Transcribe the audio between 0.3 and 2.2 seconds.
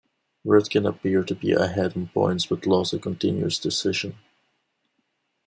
Rudkin appeared to be ahead on